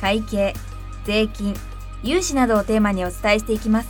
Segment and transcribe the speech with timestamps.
[0.00, 0.54] 会計
[1.04, 1.54] 税金
[2.02, 3.88] 融資などをテーマにお伝えしていきます。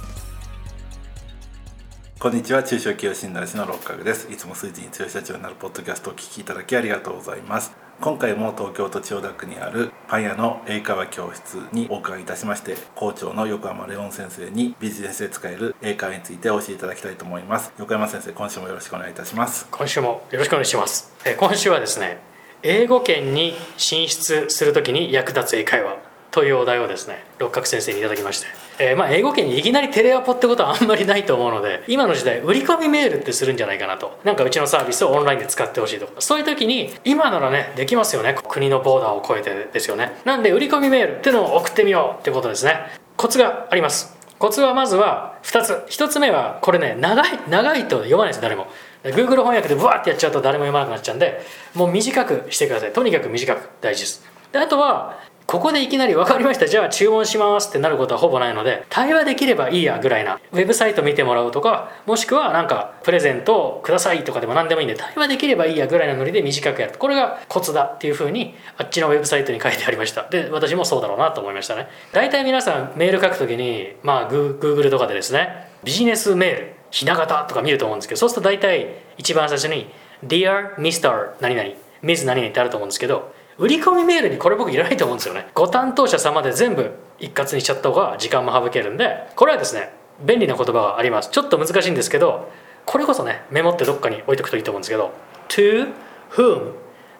[2.18, 2.62] こんにちは。
[2.62, 4.32] 中小企業診断士の六角です。
[4.32, 7.72] いつも数字に強い社長になるポッドキャストをお聞きいただきありがとうございます。
[8.00, 17.72] 今回も東京都千代田区にあるパン屋の英会話教室にお伺いいたしまして校長の横山レオン先生にビジネスで使える英会話についてお教えいただきたいと思います。
[17.78, 19.68] 横山先生今週もよろしくお願いいたします。
[19.70, 21.14] 今週もよろしくお願いします。
[21.24, 22.25] えー今週はですね
[22.62, 25.96] 英語圏に進出するときに役立つ英会話
[26.30, 28.46] というお題をですね六角先生にいただきまして、
[28.78, 34.18] えーまあ英語圏にいきなりテレアポってことはあんまりないと思うので 今の時代売り込みメールってするんじゃないかなと。
[34.22, 36.06] なんかうちのサービスをオンラインで使ってほしいと。
[36.06, 38.36] かそういう時に今ならねできますよね。
[38.48, 40.20] 国のボーダーを越えてですよね。
[40.24, 42.80] なんで売り込みメールっていうのを送ってみようってことですね。
[43.16, 44.14] コツがあります。
[44.38, 45.72] コツはまずは2つ。
[45.88, 48.66] 1つ目はこれね長い長いと読まないです誰も。
[49.14, 51.40] Google 翻訳でブワーってやっちゃうと誰も読まなくなっちゃうんで
[51.74, 52.92] もう短くしてください。
[52.92, 54.24] とにかく短く大事です。
[54.52, 56.66] であとはここでいきなり分かりました。
[56.66, 60.40] じゃあ注文しますってなることはほぼないので対話できればいいやぐらいな。
[60.50, 70.28] ウェブサイト見てもらうとかもしくはなんかプレゼントをくださいとかでも何でもいいんで対話できればいいやぐらいなノリで短くやるこれがコツだっていうふうにあっちのウェブサイトに書いてありました。
[70.28, 71.86] で私もそうだろうなと思いましたね。
[72.12, 76.75] 大体皆さんメール書くときにまあ Google とかでですねビジネスメール。
[76.90, 79.90] ひな形とか見ると思うんですけどそうすると大体一番最初に
[80.24, 81.32] Dear Mr.
[81.40, 81.70] 何々
[82.02, 82.26] Ms.
[82.26, 89.92] 何々ってあると思うんですけど売り込みメールにこれ僕いらないと思うんですよねご担当者様で全部一括にしちゃった方が時間も省けるんでこれはですね
[90.24, 92.50] 便利な言葉がありますちょっと難しいんですけど
[92.84, 95.12] これこそねメモってどっかに置いとくといいと思うんですけど
[95.48, 95.92] To
[96.32, 96.72] whom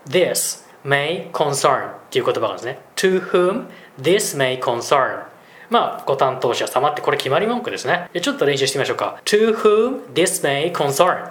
[0.06, 3.66] this may concern っていう言葉があるんですね To whom
[4.00, 5.24] this may concern
[5.70, 8.08] まあご担当者様ってこれ決まり文句ですね。
[8.12, 9.20] でちょっと練習してみましょうか。
[9.24, 11.30] To whom this may concern?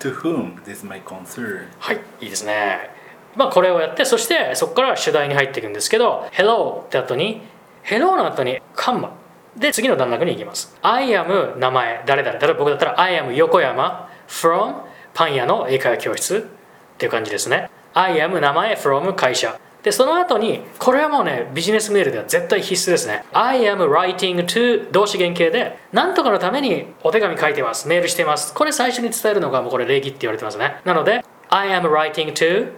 [0.00, 1.66] To whom this may concern?
[1.78, 2.90] はいいいですね。
[3.36, 7.42] まあこれをやってそしてそこから主題に入っていくんですけど Hello って後に
[7.84, 9.12] Hello の後にカンマ。
[9.56, 10.76] で次の段落に行きます。
[10.82, 12.02] I am 名前。
[12.06, 14.08] 誰々例えば僕だったら I am 横山。
[14.26, 14.76] from
[15.12, 17.70] パン屋の英会話教室っていう感じですね。
[17.92, 32.72] I am 名前 from 会社でその後にこれはもうねビジネスメールでは絶対必須ですね I am writing to 動詞原形で何とかのためにお手紙書いてますメールしてますこれ最初に伝えるのがもうこれ礼儀って言われてますねなので I am writing to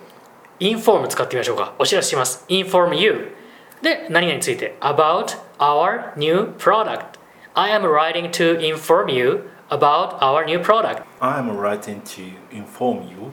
[0.58, 3.32] inform 使ってみましょうかお知らせします inform you
[3.82, 7.20] で何々について about our new product
[7.54, 13.08] I am writing to inform you about our new product I am writing to inform
[13.08, 13.32] you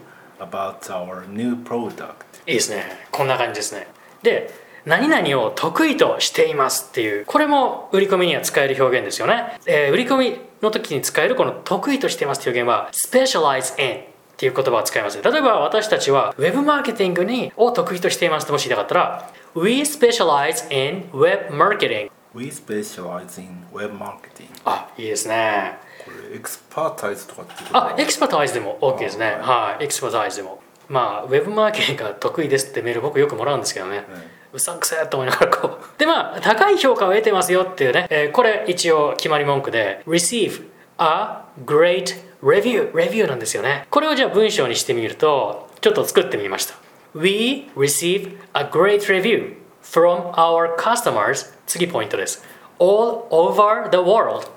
[0.49, 2.25] about our new product.
[2.47, 2.83] いいですね。
[3.11, 3.87] こんな感じですね。
[4.21, 4.49] で
[4.85, 15.21] 何々を得意としていますっていうこれも売り込みには使える表現ですよね、えー売り込みの時に使えるこの得意としていますっていう表現は specialize in っていう言葉を使います。
[15.21, 24.47] 例えば私たちはウェブマーケティングにを得意としていますってもし言いたかったら We specialize in web marketing We specialize in web marketing.
[24.65, 29.37] あいいですねこれエクスパータイズとかってあエクスパタイズでも OK ですね。
[29.41, 29.83] はい。
[29.83, 30.61] エクスパタイズでも。
[30.89, 34.05] まあウェブマーケティングが得意ですってメール僕よくもらうんですけどね、
[34.51, 35.79] うさんくせえと思いながらこう。
[35.99, 43.87] でまあ高い評価を得てますよっていうね、えーこれ一応決まり文句で receive a great review レビューなんですよね。
[43.89, 46.75] これをじゃあ文章にしてみるとちょっと作ってみました。
[47.15, 52.43] We receive a great review from our customers 次ポイントです。
[52.79, 54.47] All over the world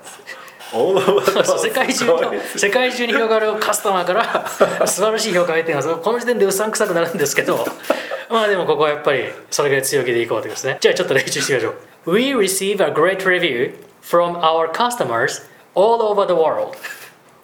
[1.57, 4.47] 世界中の世界中に広がるカスタマーから
[4.87, 5.95] 素晴らしい評価を得ています。
[5.95, 7.65] この時点でうさんくさくなるんですけど
[8.29, 10.77] まあでもここはやっぱりそれぐらい強気でいこうということですね。
[10.81, 11.69] じゃあちょっと練習してみましょ
[12.05, 12.11] う。
[12.13, 15.43] We receive a great review from our customers
[15.73, 16.75] all over the world.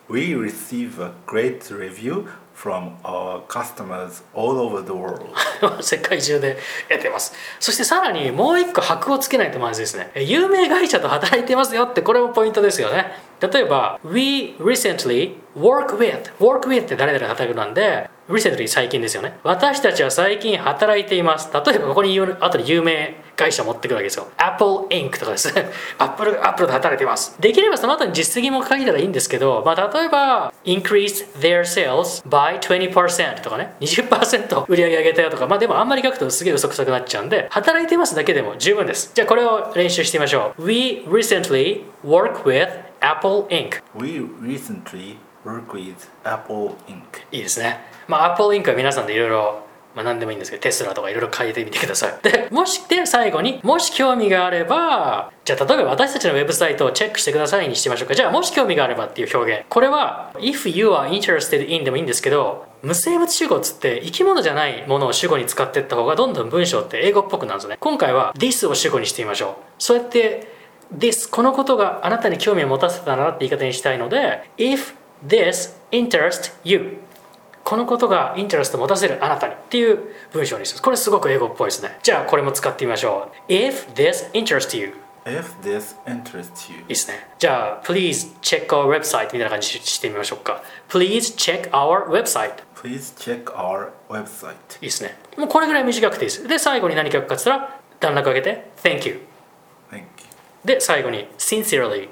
[0.09, 5.27] We receive a great review from our customers all over the world.
[5.81, 6.57] 世界中で
[6.89, 7.33] 得てます。
[7.59, 10.11] そしてさらにもう一個箔をつけないとまずいですね。
[10.15, 13.11] 有名会社と働いてますよってこれもポイントですよね。
[13.41, 19.37] 例えば We recently work with work with って誰々が働くなんで recently 最近ですよね。
[19.43, 21.49] 私たちは最近働いています。
[21.53, 25.19] 例えばここに言う後で有名会会社持ってくるわけですよ Apple Inc.
[25.19, 25.69] とかですね
[25.99, 42.69] Apple, Apple で働いていますできればその後に実績も書いたらいいんですけど、まあ、例えば increase their sales by 20%とかね20%売り上げ上げたよとかまあでもあんまり書くとすげえ嘘くさくなっちゃうんで働いてますだけでも十分ですじゃあこれを練習してみましょう We recently work with
[43.01, 43.81] Apple Inc.
[43.93, 47.03] We recently work with Apple Inc.
[47.31, 47.79] いいですね。
[48.07, 48.69] まあ、Apple Inc.
[48.69, 49.62] は皆さんでいろいろ、
[49.95, 52.13] まあ、何でもいいんですけど、テスラとかいろいろ書いてみてください。
[52.23, 58.15] で、もし、で、最後に、もし興味があれば、じゃあ、例えば私たちのウェブサイトをチェックしてくださいにしてみましょうか。
[58.15, 59.65] じゃあ、もし興味があればっていう表現。
[59.69, 67.77] これは、if you are interested in でもいいんですけど、無生物主語っつって生き物じゃないものを主語に使っていった方がどんどん文章って英語っぽくなるんですね。
[67.79, 69.55] 今回は this を主語にしてみましょう。
[69.79, 70.47] そうやって
[70.93, 74.95] this このことがあなたに興味を持たせたなって言い方にしたいので if
[75.25, 76.97] this interest you
[77.63, 79.99] このことがインタレスト持たせるあなたにっていう
[80.31, 84.93] 文章にするこれすごく英語っぽいですねじゃあこれも使ってみましょう if this interests you
[85.25, 86.79] If this interests you.
[86.79, 94.51] いいですねじゃあ please check our website みたいな感じにしてみましょうか please check our website Please check our website.
[94.51, 99.25] いいですねもうこれぐらい短くていいですで最後に何書くかって言ったら段落上げて Thank you
[99.89, 100.05] Thank you.
[100.65, 102.09] で最後に Sincerely.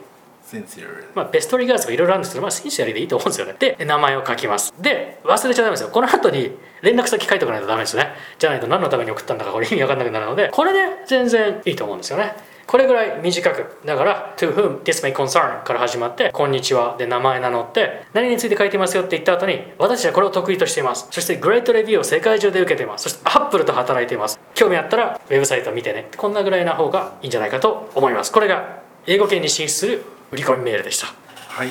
[1.15, 3.56] まあ、ベストリガーズとかいろいろあるんですけど、まあ、シンシアリーでいいと思うんですよね。
[3.57, 4.74] で、名前を書きます。
[4.80, 5.89] で、忘れちゃダメですよ。
[5.89, 8.13] この後に連絡先書いておかないとダメですね。
[8.39, 12.36] じゃないと何のために送ったんだかこれ意味わかんなくなるので、これで全然いいと思うんですよね。
[12.68, 13.86] これぐらい短く。
[13.86, 21.07] だから、to whom this may concern から始まって、こんにちはで名前名乗って、何について書いてますよって言った後に、私はこれを得意としています。
[21.12, 23.03] そして、グレートレビューを世界中で受けています。
[23.03, 24.39] そして、アップルと働いています。
[24.53, 26.07] 興味あったら、ウェブサイト見てね。
[26.15, 28.31] こんなぐらいな方がいいんじゃないかと思います。
[28.31, 31.07] これが、英語圏に進出する売り込みメールでした。
[31.49, 31.69] はい。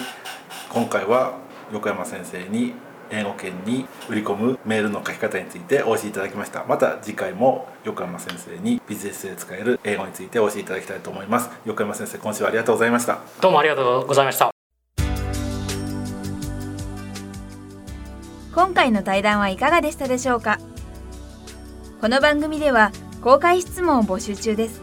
[0.68, 1.38] 今回は
[1.72, 2.74] 横山先生に
[3.10, 6.64] 英語圏に売り込むメールの書き方についてお教えいただきました。
[6.68, 11.48] また次回も横山先生にビジネスで使える英語についてお教えいただきたいと思います。
[11.64, 13.20] 横山先生、今週はありがとうございました。
[13.40, 14.50] どうもありがとうございました。
[18.54, 20.58] 今回の対談はいかがでしたでしょうか？
[22.02, 22.92] この番組では
[23.22, 24.82] 公開質問を募集中です